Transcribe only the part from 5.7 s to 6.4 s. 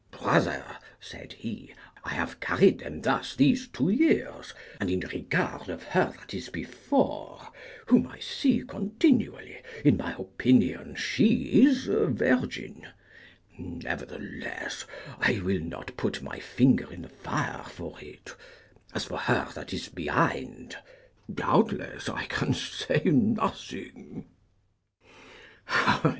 her that